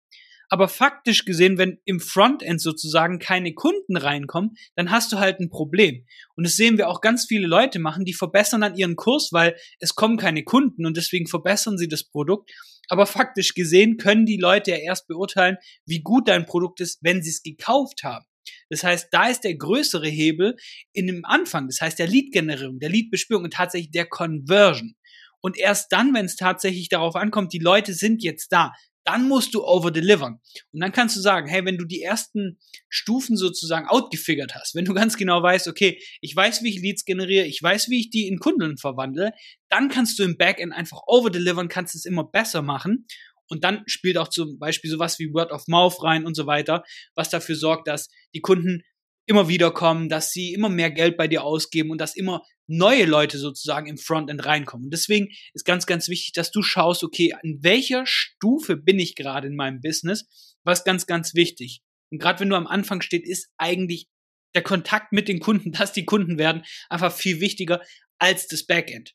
Aber 0.50 0.68
faktisch 0.68 1.24
gesehen, 1.24 1.56
wenn 1.56 1.78
im 1.86 1.98
Frontend 1.98 2.60
sozusagen 2.60 3.18
keine 3.18 3.54
Kunden 3.54 3.96
reinkommen, 3.96 4.56
dann 4.76 4.90
hast 4.90 5.10
du 5.10 5.18
halt 5.18 5.40
ein 5.40 5.48
Problem. 5.48 6.04
Und 6.36 6.44
das 6.44 6.56
sehen 6.56 6.76
wir 6.76 6.90
auch 6.90 7.00
ganz 7.00 7.24
viele 7.26 7.46
Leute 7.46 7.78
machen, 7.78 8.04
die 8.04 8.12
verbessern 8.12 8.60
dann 8.60 8.76
ihren 8.76 8.94
Kurs, 8.94 9.30
weil 9.32 9.56
es 9.78 9.94
kommen 9.94 10.18
keine 10.18 10.44
Kunden 10.44 10.84
und 10.84 10.98
deswegen 10.98 11.28
verbessern 11.28 11.78
sie 11.78 11.88
das 11.88 12.04
Produkt. 12.04 12.50
Aber 12.88 13.06
faktisch 13.06 13.54
gesehen 13.54 13.96
können 13.96 14.26
die 14.26 14.36
Leute 14.36 14.72
ja 14.72 14.76
erst 14.76 15.06
beurteilen, 15.06 15.56
wie 15.86 16.02
gut 16.02 16.28
dein 16.28 16.44
Produkt 16.44 16.82
ist, 16.82 16.98
wenn 17.00 17.22
sie 17.22 17.30
es 17.30 17.42
gekauft 17.42 18.02
haben. 18.02 18.26
Das 18.68 18.84
heißt, 18.84 19.08
da 19.12 19.28
ist 19.28 19.44
der 19.44 19.56
größere 19.56 20.08
Hebel 20.08 20.56
in 20.92 21.06
dem 21.06 21.24
Anfang, 21.24 21.68
das 21.68 21.80
heißt 21.80 21.98
der 21.98 22.06
Lead-Generierung, 22.06 22.80
der 22.80 22.90
Lead-Bespürung 22.90 23.44
und 23.44 23.54
tatsächlich 23.54 23.92
der 23.92 24.06
Conversion. 24.06 24.94
Und 25.40 25.56
erst 25.56 25.92
dann, 25.92 26.14
wenn 26.14 26.26
es 26.26 26.36
tatsächlich 26.36 26.88
darauf 26.88 27.16
ankommt, 27.16 27.52
die 27.52 27.58
Leute 27.58 27.94
sind 27.94 28.22
jetzt 28.22 28.52
da, 28.52 28.72
dann 29.04 29.28
musst 29.28 29.54
du 29.54 29.64
overdelivern. 29.64 30.40
Und 30.72 30.80
dann 30.80 30.92
kannst 30.92 31.16
du 31.16 31.20
sagen, 31.20 31.48
hey, 31.48 31.64
wenn 31.64 31.78
du 31.78 31.84
die 31.84 32.02
ersten 32.02 32.58
Stufen 32.88 33.36
sozusagen 33.36 33.88
outgefigert 33.88 34.54
hast, 34.54 34.74
wenn 34.74 34.84
du 34.84 34.94
ganz 34.94 35.16
genau 35.16 35.42
weißt, 35.42 35.68
okay, 35.68 35.98
ich 36.20 36.36
weiß, 36.36 36.62
wie 36.62 36.68
ich 36.68 36.82
Leads 36.82 37.04
generiere, 37.04 37.46
ich 37.46 37.62
weiß, 37.62 37.88
wie 37.88 38.00
ich 38.00 38.10
die 38.10 38.28
in 38.28 38.38
Kunden 38.38 38.76
verwandle, 38.76 39.32
dann 39.68 39.88
kannst 39.88 40.18
du 40.18 40.22
im 40.22 40.36
Backend 40.36 40.74
einfach 40.74 41.00
overdelivern, 41.06 41.68
kannst 41.68 41.94
es 41.94 42.04
immer 42.04 42.24
besser 42.24 42.62
machen 42.62 43.06
und 43.48 43.64
dann 43.64 43.82
spielt 43.86 44.16
auch 44.16 44.28
zum 44.28 44.58
Beispiel 44.58 44.90
sowas 44.90 45.18
wie 45.18 45.32
Word 45.32 45.50
of 45.50 45.66
Mouth 45.66 46.02
rein 46.02 46.24
und 46.24 46.34
so 46.34 46.46
weiter, 46.46 46.84
was 47.14 47.30
dafür 47.30 47.56
sorgt, 47.56 47.88
dass 47.88 48.08
die 48.34 48.40
Kunden 48.40 48.82
immer 49.26 49.48
wieder 49.48 49.70
kommen, 49.70 50.08
dass 50.08 50.30
sie 50.30 50.54
immer 50.54 50.68
mehr 50.68 50.90
Geld 50.90 51.16
bei 51.16 51.28
dir 51.28 51.44
ausgeben 51.44 51.90
und 51.90 52.00
dass 52.00 52.16
immer 52.16 52.42
neue 52.70 53.04
Leute 53.04 53.36
sozusagen 53.38 53.88
im 53.88 53.98
Frontend 53.98 54.46
reinkommen. 54.46 54.86
Und 54.86 54.92
deswegen 54.92 55.28
ist 55.54 55.64
ganz, 55.64 55.86
ganz 55.86 56.08
wichtig, 56.08 56.32
dass 56.32 56.52
du 56.52 56.62
schaust, 56.62 57.02
okay, 57.02 57.32
an 57.32 57.58
welcher 57.60 58.06
Stufe 58.06 58.76
bin 58.76 59.00
ich 59.00 59.16
gerade 59.16 59.48
in 59.48 59.56
meinem 59.56 59.80
Business? 59.80 60.56
Was 60.62 60.84
ganz, 60.84 61.06
ganz 61.06 61.34
wichtig. 61.34 61.82
Und 62.10 62.20
gerade 62.20 62.40
wenn 62.40 62.48
du 62.48 62.56
am 62.56 62.68
Anfang 62.68 63.02
steht, 63.02 63.26
ist 63.26 63.48
eigentlich 63.58 64.08
der 64.54 64.62
Kontakt 64.62 65.12
mit 65.12 65.26
den 65.26 65.40
Kunden, 65.40 65.72
dass 65.78 65.92
die 65.92 66.04
Kunden 66.04 66.38
werden, 66.38 66.62
einfach 66.88 67.12
viel 67.12 67.40
wichtiger 67.40 67.82
als 68.18 68.46
das 68.46 68.64
Backend. 68.64 69.14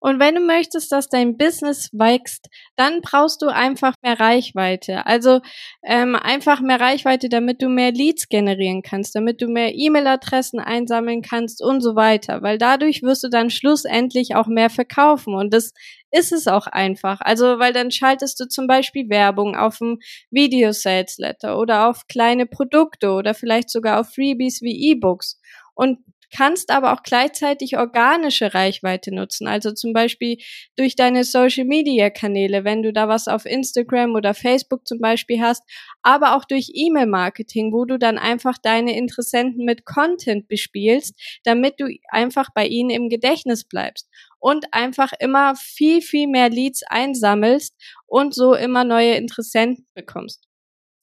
Und 0.00 0.20
wenn 0.20 0.34
du 0.34 0.40
möchtest, 0.40 0.92
dass 0.92 1.08
dein 1.08 1.36
Business 1.36 1.90
wächst, 1.92 2.48
dann 2.76 3.00
brauchst 3.00 3.42
du 3.42 3.48
einfach 3.48 3.94
mehr 4.02 4.18
Reichweite. 4.18 5.06
Also 5.06 5.40
ähm, 5.82 6.14
einfach 6.16 6.60
mehr 6.60 6.80
Reichweite, 6.80 7.28
damit 7.28 7.62
du 7.62 7.68
mehr 7.68 7.92
Leads 7.92 8.28
generieren 8.28 8.82
kannst, 8.82 9.14
damit 9.14 9.40
du 9.40 9.48
mehr 9.48 9.74
E-Mail-Adressen 9.74 10.60
einsammeln 10.60 11.22
kannst 11.22 11.62
und 11.62 11.80
so 11.80 11.96
weiter. 11.96 12.42
Weil 12.42 12.58
dadurch 12.58 13.02
wirst 13.02 13.24
du 13.24 13.28
dann 13.28 13.50
schlussendlich 13.50 14.34
auch 14.34 14.46
mehr 14.46 14.70
verkaufen. 14.70 15.34
Und 15.34 15.52
das 15.52 15.72
ist 16.10 16.32
es 16.32 16.46
auch 16.46 16.66
einfach. 16.66 17.20
Also, 17.20 17.58
weil 17.58 17.72
dann 17.72 17.90
schaltest 17.90 18.40
du 18.40 18.48
zum 18.48 18.66
Beispiel 18.66 19.08
Werbung 19.08 19.56
auf 19.56 19.80
ein 19.80 19.98
Video-Sales-Letter 20.30 21.58
oder 21.58 21.88
auf 21.88 22.06
kleine 22.08 22.46
Produkte 22.46 23.10
oder 23.10 23.34
vielleicht 23.34 23.70
sogar 23.70 24.00
auf 24.00 24.14
Freebies 24.14 24.62
wie 24.62 24.90
E-Books. 24.90 25.40
Und 25.74 25.98
kannst 26.34 26.70
aber 26.70 26.92
auch 26.92 27.02
gleichzeitig 27.02 27.76
organische 27.76 28.54
Reichweite 28.54 29.14
nutzen. 29.14 29.46
Also 29.46 29.72
zum 29.72 29.92
Beispiel 29.92 30.38
durch 30.76 30.96
deine 30.96 31.24
Social 31.24 31.64
Media 31.64 32.10
Kanäle, 32.10 32.64
wenn 32.64 32.82
du 32.82 32.92
da 32.92 33.08
was 33.08 33.28
auf 33.28 33.46
Instagram 33.46 34.14
oder 34.14 34.34
Facebook 34.34 34.86
zum 34.86 35.00
Beispiel 35.00 35.40
hast, 35.40 35.62
aber 36.02 36.36
auch 36.36 36.44
durch 36.44 36.70
E-Mail 36.74 37.06
Marketing, 37.06 37.72
wo 37.72 37.84
du 37.84 37.98
dann 37.98 38.18
einfach 38.18 38.58
deine 38.58 38.96
Interessenten 38.96 39.64
mit 39.64 39.84
Content 39.84 40.48
bespielst, 40.48 41.14
damit 41.44 41.74
du 41.78 41.86
einfach 42.08 42.48
bei 42.54 42.66
ihnen 42.66 42.90
im 42.90 43.08
Gedächtnis 43.08 43.64
bleibst 43.64 44.08
und 44.38 44.66
einfach 44.72 45.12
immer 45.18 45.54
viel, 45.56 46.00
viel 46.02 46.28
mehr 46.28 46.48
Leads 46.48 46.82
einsammelst 46.86 47.74
und 48.06 48.34
so 48.34 48.54
immer 48.54 48.84
neue 48.84 49.14
Interessenten 49.14 49.86
bekommst. 49.94 50.47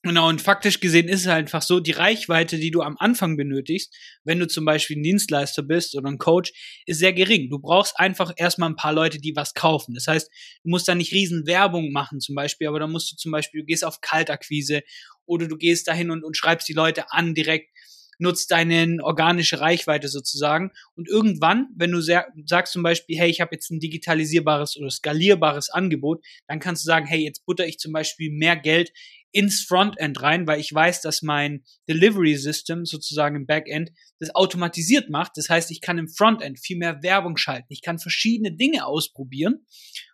Genau, 0.06 0.30
und 0.30 0.40
faktisch 0.40 0.82
gesehen 0.82 1.08
ist 1.08 1.22
es 1.22 1.26
halt 1.28 1.46
einfach 1.46 1.64
so, 1.64 1.80
die 1.80 1.90
Reichweite, 1.92 2.60
die 2.60 2.70
du 2.70 2.84
am 2.84 2.96
Anfang 3.00 3.38
benötigst, 3.38 3.92
wenn 4.24 4.38
du 4.38 4.46
zum 4.48 4.64
Beispiel 4.64 4.98
ein 4.98 5.02
Dienstleister 5.04 5.64
bist 5.64 5.96
oder 5.96 6.08
ein 6.12 6.20
Coach, 6.20 6.54
ist 6.86 7.00
sehr 7.00 7.12
gering. 7.12 7.50
Du 7.50 7.58
brauchst 7.58 8.00
einfach 8.00 8.32
erstmal 8.38 8.70
ein 8.70 8.76
paar 8.76 8.94
Leute, 8.94 9.18
die 9.18 9.36
was 9.36 9.56
kaufen. 9.56 9.96
Das 9.96 10.06
heißt, 10.06 10.30
du 10.64 10.70
musst 10.70 10.88
da 10.88 10.94
nicht 10.94 11.12
riesen 11.12 11.48
Werbung 11.48 11.92
machen 11.92 12.20
zum 12.20 12.36
Beispiel, 12.36 12.68
aber 12.68 12.80
da 12.80 12.86
musst 12.86 13.12
du 13.12 13.16
zum 13.16 13.32
Beispiel, 13.32 13.62
du 13.62 13.66
gehst 13.66 13.84
auf 13.84 14.00
Kaltakquise 14.00 14.84
oder 15.26 15.48
du 15.48 15.58
gehst 15.58 15.88
dahin 15.88 16.12
und, 16.12 16.24
und 16.24 16.38
schreibst 16.38 16.70
die 16.70 16.74
Leute 16.74 17.12
an 17.12 17.34
direkt, 17.34 17.72
nutzt 18.18 18.52
deine 18.52 18.98
organische 19.02 19.60
Reichweite 19.60 20.08
sozusagen. 20.08 20.72
Und 20.96 21.08
irgendwann, 21.08 21.68
wenn 21.76 21.92
du 21.92 22.02
sagst 22.02 22.74
zum 22.74 22.84
Beispiel, 22.84 23.18
hey, 23.18 23.30
ich 23.30 23.42
habe 23.42 23.56
jetzt 23.56 23.72
ein 23.72 23.80
digitalisierbares 23.80 24.78
oder 24.78 24.90
skalierbares 24.90 25.70
Angebot, 25.70 26.24
dann 26.48 26.60
kannst 26.60 26.84
du 26.84 26.88
sagen, 26.88 27.06
hey, 27.06 27.24
jetzt 27.24 27.46
butter 27.46 27.66
ich 27.66 27.80
zum 27.80 27.92
Beispiel 27.92 28.32
mehr 28.32 28.56
Geld 28.56 28.92
ins 29.32 29.66
Frontend 29.66 30.22
rein, 30.22 30.48
weil 30.48 30.62
ich 30.62 30.74
weiß, 30.74 31.02
dass 31.02 31.22
mein 31.22 31.66
Delivery 31.90 32.38
System 32.38 32.86
sozusagen 32.86 33.36
im 33.36 33.46
Backend 33.46 33.92
das 34.18 34.34
automatisiert 34.34 35.10
macht. 35.10 35.34
Das 35.36 35.50
heißt, 35.50 35.72
ich 35.72 35.82
kann 35.82 35.98
im 35.98 36.08
Frontend 36.08 36.58
viel 36.58 36.78
mehr 36.78 37.04
Werbung 37.04 37.36
schalten. 37.36 37.68
Ich 37.68 37.82
kann 37.82 38.00
verschiedene 38.00 38.56
Dinge 38.56 38.86
ausprobieren 38.86 39.66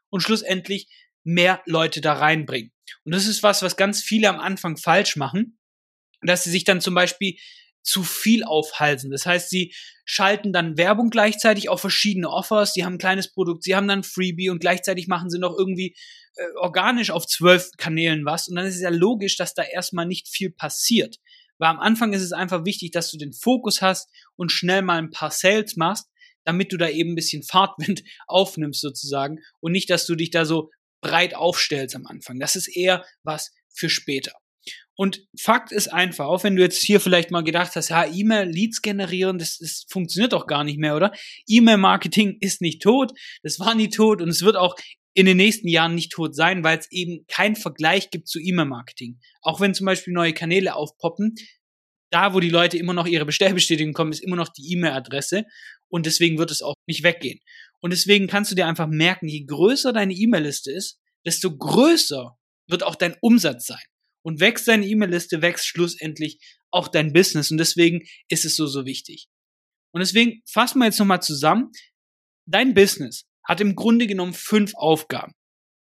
und 0.09 0.21
schlussendlich 0.21 0.87
mehr 1.23 1.61
Leute 1.67 2.01
da 2.01 2.13
reinbringen. 2.13 2.71
Und 3.03 3.13
das 3.13 3.27
ist 3.27 3.43
was, 3.43 3.61
was 3.61 3.77
ganz 3.77 4.01
viele 4.01 4.27
am 4.27 4.39
Anfang 4.39 4.75
falsch 4.75 5.15
machen, 5.15 5.59
dass 6.23 6.43
sie 6.43 6.51
sich 6.51 6.63
dann 6.63 6.81
zum 6.81 6.95
Beispiel 6.95 7.35
zu 7.83 8.03
viel 8.03 8.43
aufhalsen. 8.43 9.11
Das 9.11 9.25
heißt, 9.25 9.49
sie 9.49 9.73
schalten 10.05 10.53
dann 10.53 10.77
Werbung 10.77 11.09
gleichzeitig 11.09 11.69
auf 11.69 11.81
verschiedene 11.81 12.29
Offers, 12.29 12.73
sie 12.73 12.85
haben 12.85 12.95
ein 12.95 12.99
kleines 12.99 13.31
Produkt, 13.31 13.63
sie 13.63 13.75
haben 13.75 13.87
dann 13.87 14.03
Freebie 14.03 14.49
und 14.49 14.59
gleichzeitig 14.59 15.07
machen 15.07 15.29
sie 15.29 15.39
noch 15.39 15.57
irgendwie 15.57 15.95
äh, 16.35 16.43
organisch 16.57 17.11
auf 17.11 17.25
zwölf 17.27 17.69
Kanälen 17.77 18.25
was. 18.25 18.47
Und 18.47 18.55
dann 18.55 18.65
ist 18.65 18.75
es 18.75 18.81
ja 18.81 18.89
logisch, 18.89 19.37
dass 19.37 19.53
da 19.53 19.63
erstmal 19.63 20.05
nicht 20.05 20.27
viel 20.27 20.51
passiert. 20.51 21.17
Weil 21.57 21.69
am 21.69 21.79
Anfang 21.79 22.13
ist 22.13 22.23
es 22.23 22.31
einfach 22.31 22.65
wichtig, 22.65 22.91
dass 22.91 23.11
du 23.11 23.17
den 23.17 23.33
Fokus 23.33 23.81
hast 23.81 24.09
und 24.35 24.51
schnell 24.51 24.81
mal 24.81 24.97
ein 24.97 25.11
paar 25.11 25.31
Sales 25.31 25.75
machst, 25.75 26.07
damit 26.43 26.73
du 26.73 26.77
da 26.77 26.89
eben 26.89 27.11
ein 27.11 27.15
bisschen 27.15 27.43
Fahrtwind 27.43 28.03
aufnimmst 28.27 28.81
sozusagen 28.81 29.39
und 29.59 29.71
nicht, 29.71 29.89
dass 29.89 30.05
du 30.05 30.15
dich 30.15 30.31
da 30.31 30.45
so 30.45 30.71
breit 31.01 31.35
aufstellst 31.35 31.95
am 31.95 32.05
Anfang. 32.05 32.39
Das 32.39 32.55
ist 32.55 32.67
eher 32.67 33.05
was 33.23 33.51
für 33.73 33.89
später. 33.89 34.33
Und 35.01 35.25
Fakt 35.35 35.71
ist 35.71 35.87
einfach, 35.87 36.25
auch 36.25 36.43
wenn 36.43 36.55
du 36.55 36.61
jetzt 36.61 36.79
hier 36.79 36.99
vielleicht 36.99 37.31
mal 37.31 37.41
gedacht 37.41 37.75
hast, 37.75 37.89
ja, 37.89 38.05
E-Mail-Leads 38.05 38.83
generieren, 38.83 39.39
das, 39.39 39.57
das 39.57 39.87
funktioniert 39.89 40.31
doch 40.31 40.45
gar 40.45 40.63
nicht 40.63 40.77
mehr, 40.77 40.95
oder? 40.95 41.11
E-Mail-Marketing 41.47 42.37
ist 42.39 42.61
nicht 42.61 42.83
tot, 42.83 43.11
das 43.41 43.59
war 43.59 43.73
nie 43.73 43.89
tot 43.89 44.21
und 44.21 44.29
es 44.29 44.43
wird 44.43 44.57
auch 44.57 44.75
in 45.15 45.25
den 45.25 45.37
nächsten 45.37 45.67
Jahren 45.67 45.95
nicht 45.95 46.11
tot 46.11 46.35
sein, 46.35 46.63
weil 46.63 46.77
es 46.77 46.85
eben 46.91 47.25
keinen 47.25 47.55
Vergleich 47.55 48.11
gibt 48.11 48.27
zu 48.27 48.39
E-Mail-Marketing. 48.39 49.19
Auch 49.41 49.59
wenn 49.59 49.73
zum 49.73 49.87
Beispiel 49.87 50.13
neue 50.13 50.33
Kanäle 50.33 50.75
aufpoppen, 50.75 51.33
da 52.11 52.35
wo 52.35 52.39
die 52.39 52.51
Leute 52.51 52.77
immer 52.77 52.93
noch 52.93 53.07
ihre 53.07 53.25
Bestellbestätigung 53.25 53.93
kommen, 53.93 54.11
ist 54.11 54.23
immer 54.23 54.35
noch 54.35 54.49
die 54.49 54.71
E-Mail-Adresse 54.71 55.45
und 55.87 56.05
deswegen 56.05 56.37
wird 56.37 56.51
es 56.51 56.61
auch 56.61 56.75
nicht 56.85 57.01
weggehen. 57.01 57.39
Und 57.79 57.89
deswegen 57.89 58.27
kannst 58.27 58.51
du 58.51 58.55
dir 58.55 58.67
einfach 58.67 58.87
merken, 58.87 59.27
je 59.27 59.45
größer 59.45 59.93
deine 59.93 60.13
E-Mail-Liste 60.13 60.71
ist, 60.71 60.99
desto 61.25 61.57
größer 61.57 62.37
wird 62.67 62.83
auch 62.83 62.93
dein 62.93 63.15
Umsatz 63.19 63.65
sein. 63.65 63.81
Und 64.23 64.39
wächst 64.39 64.67
deine 64.67 64.85
E-Mail-Liste, 64.85 65.41
wächst 65.41 65.65
schlussendlich 65.65 66.39
auch 66.69 66.87
dein 66.87 67.13
Business. 67.13 67.51
Und 67.51 67.57
deswegen 67.57 68.01
ist 68.29 68.45
es 68.45 68.55
so, 68.55 68.67
so 68.67 68.85
wichtig. 68.85 69.27
Und 69.93 69.99
deswegen 69.99 70.41
fassen 70.49 70.79
wir 70.79 70.85
jetzt 70.85 70.99
nochmal 70.99 71.21
zusammen. 71.21 71.71
Dein 72.45 72.73
Business 72.73 73.25
hat 73.47 73.61
im 73.61 73.75
Grunde 73.75 74.07
genommen 74.07 74.33
fünf 74.33 74.73
Aufgaben. 74.75 75.33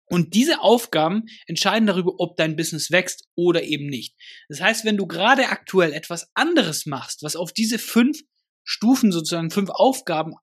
Und 0.06 0.36
diese 0.36 0.62
Aufgaben 0.62 1.24
entscheiden 1.48 1.88
darüber, 1.88 2.14
ob 2.20 2.38
dein 2.38 2.56
Business 2.56 2.92
wächst 2.92 3.28
oder 3.36 3.64
eben 3.64 3.88
nicht. 3.88 4.16
Das 4.50 4.62
heißt, 4.62 4.86
wenn 4.86 4.98
du 4.98 5.08
gerade 5.08 5.48
aktuell 5.48 5.94
etwas 5.94 6.30
anderes 6.34 6.86
machst, 6.86 7.24
was 7.24 7.36
auf 7.36 7.52
diese 7.52 7.80
fünf 7.80 8.20
Stufen 8.64 9.12
sozusagen 9.12 9.50
fünf 9.50 9.70
Aufgaben 9.70 10.34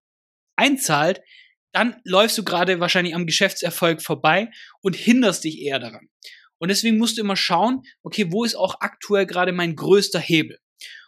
einzahlt, 0.57 1.21
dann 1.73 2.01
läufst 2.05 2.37
du 2.37 2.45
gerade 2.45 2.81
wahrscheinlich 2.81 3.15
am 3.15 3.27
Geschäftserfolg 3.27 4.03
vorbei 4.03 4.51
und 4.81 4.97
hinderst 4.97 5.45
dich 5.45 5.61
eher 5.61 5.79
daran. 5.79 6.09
Und 6.61 6.69
deswegen 6.69 6.99
musst 6.99 7.17
du 7.17 7.23
immer 7.23 7.37
schauen, 7.37 7.83
okay, 8.03 8.31
wo 8.31 8.45
ist 8.45 8.55
auch 8.55 8.77
aktuell 8.81 9.27
gerade 9.27 9.53
mein 9.53 9.75
größter 9.75 10.21
Hebel? 10.21 10.59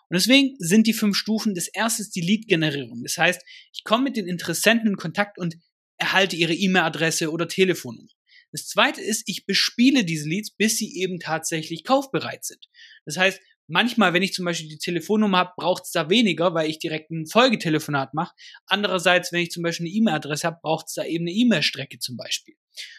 Und 0.09 0.17
deswegen 0.17 0.57
sind 0.59 0.87
die 0.87 0.93
fünf 0.93 1.17
Stufen 1.17 1.55
das 1.55 1.69
erste 1.69 2.03
ist 2.03 2.17
die 2.17 2.21
Lead-Generierung. 2.21 3.03
Das 3.03 3.17
heißt, 3.17 3.41
ich 3.73 3.85
komme 3.85 4.05
mit 4.05 4.17
den 4.17 4.27
Interessenten 4.27 4.89
in 4.89 4.97
Kontakt 4.97 5.39
und 5.39 5.57
erhalte 5.99 6.37
ihre 6.37 6.55
E-Mail-Adresse 6.55 7.31
oder 7.31 7.49
Telefonnummer. 7.49 8.09
Das 8.51 8.67
zweite 8.67 9.01
ist, 9.01 9.23
ich 9.27 9.47
bespiele 9.47 10.05
diese 10.05 10.29
Leads, 10.29 10.51
bis 10.51 10.77
sie 10.77 10.99
eben 11.01 11.21
tatsächlich 11.21 11.85
kaufbereit 11.85 12.45
sind. 12.45 12.67
Das 13.07 13.17
heißt, 13.17 13.41
Manchmal, 13.69 14.13
wenn 14.13 14.23
ich 14.23 14.35
zum 14.35 14.45
Beispiel 14.45 14.69
die 14.69 14.77
Telefonnummer 14.77 15.39
habe, 15.39 15.53
braucht 15.57 15.85
es 15.85 15.93
da 15.93 16.11
weniger, 16.11 16.53
weil 16.53 16.69
ich 16.69 16.79
direkt 16.79 17.11
ein 17.11 17.27
Folgetelefonat 17.27 18.13
mache. 18.13 18.35
Andererseits, 18.67 19.33
wenn 19.33 19.41
ich 19.41 19.51
zum 19.51 19.63
Beispiel 19.63 19.87
eine 19.87 19.95
E-Mail-Adresse 19.95 20.47
habe, 20.49 20.59
braucht 20.61 20.89
es 20.89 20.95
da 20.95 21.05
eben 21.05 21.25
eine 21.25 21.33
E-Mail-Strecke 21.33 21.99
zum 21.99 22.19
Beispiel. 22.19 22.55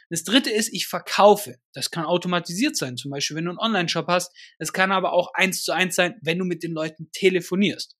Das 0.09 0.23
dritte 0.23 0.49
ist, 0.49 0.71
ich 0.73 0.87
verkaufe. 0.87 1.57
Das 1.73 1.91
kann 1.91 2.05
automatisiert 2.05 2.77
sein, 2.77 2.97
zum 2.97 3.11
Beispiel, 3.11 3.37
wenn 3.37 3.45
du 3.45 3.51
einen 3.51 3.59
Online-Shop 3.59 4.07
hast. 4.07 4.31
Es 4.59 4.73
kann 4.73 4.91
aber 4.91 5.13
auch 5.13 5.33
eins 5.33 5.63
zu 5.63 5.71
eins 5.71 5.95
sein, 5.95 6.15
wenn 6.21 6.39
du 6.39 6.45
mit 6.45 6.63
den 6.63 6.71
Leuten 6.71 7.09
telefonierst. 7.11 7.95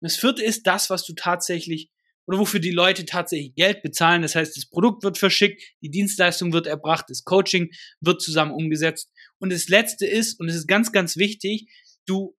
Das 0.00 0.16
vierte 0.16 0.42
ist 0.42 0.66
das, 0.66 0.90
was 0.90 1.04
du 1.04 1.14
tatsächlich 1.14 1.90
oder 2.26 2.38
wofür 2.38 2.60
die 2.60 2.70
Leute 2.70 3.04
tatsächlich 3.04 3.54
Geld 3.54 3.82
bezahlen. 3.82 4.22
Das 4.22 4.34
heißt, 4.34 4.56
das 4.56 4.66
Produkt 4.66 5.02
wird 5.02 5.18
verschickt, 5.18 5.62
die 5.80 5.90
Dienstleistung 5.90 6.52
wird 6.52 6.66
erbracht, 6.66 7.06
das 7.08 7.24
Coaching 7.24 7.70
wird 8.00 8.22
zusammen 8.22 8.52
umgesetzt. 8.52 9.10
Und 9.38 9.52
das 9.52 9.68
letzte 9.68 10.06
ist, 10.06 10.38
und 10.38 10.48
es 10.48 10.54
ist 10.54 10.68
ganz, 10.68 10.92
ganz 10.92 11.16
wichtig, 11.16 11.68
du 12.06 12.36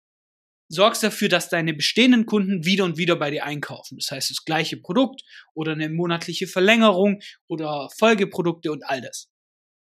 sorgst 0.72 1.02
dafür, 1.02 1.28
dass 1.28 1.48
deine 1.48 1.74
bestehenden 1.74 2.26
Kunden 2.26 2.64
wieder 2.64 2.84
und 2.84 2.96
wieder 2.96 3.16
bei 3.16 3.30
dir 3.30 3.44
einkaufen. 3.44 3.98
Das 3.98 4.10
heißt, 4.10 4.30
das 4.30 4.44
gleiche 4.44 4.78
Produkt 4.78 5.22
oder 5.54 5.72
eine 5.72 5.90
monatliche 5.90 6.46
Verlängerung 6.46 7.20
oder 7.46 7.88
Folgeprodukte 7.98 8.72
und 8.72 8.82
all 8.84 9.00
das. 9.00 9.28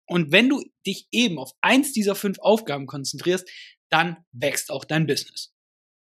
Und 0.08 0.32
wenn 0.32 0.50
du 0.50 0.62
dich 0.86 1.08
eben 1.12 1.40
auf 1.40 1.52
eins 1.62 1.94
dieser 1.94 2.16
fünf 2.16 2.38
Aufgaben 2.40 2.88
konzentrierst, 2.88 3.50
dann 3.90 4.18
wächst 4.34 4.70
auch 4.70 4.86
dein 4.86 5.08
Business. 5.08 5.54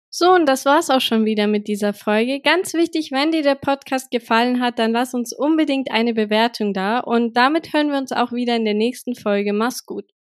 So, 0.09 0.31
und 0.31 0.45
das 0.45 0.65
war's 0.65 0.91
auch 0.91 1.01
schon 1.01 1.25
wieder 1.25 1.47
mit 1.47 1.67
dieser 1.67 1.93
Folge. 1.93 2.39
Ganz 2.39 2.73
wichtig, 2.75 3.11
wenn 3.11 3.31
dir 3.31 3.41
der 3.41 3.55
Podcast 3.55 4.11
gefallen 4.11 4.61
hat, 4.61 4.77
dann 4.77 4.91
lass 4.91 5.15
uns 5.15 5.33
unbedingt 5.33 5.91
eine 5.91 6.13
Bewertung 6.13 6.73
da. 6.73 6.99
Und 6.99 7.35
damit 7.35 7.73
hören 7.73 7.89
wir 7.89 7.97
uns 7.97 8.11
auch 8.11 8.31
wieder 8.31 8.55
in 8.55 8.63
der 8.63 8.75
nächsten 8.75 9.15
Folge. 9.15 9.53
Mach's 9.53 9.85
gut. 9.85 10.12